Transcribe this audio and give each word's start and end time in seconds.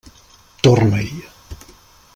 Torna-hi. 0.63 1.13